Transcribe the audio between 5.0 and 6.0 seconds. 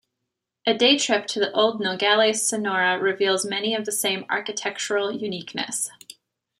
uniqueness.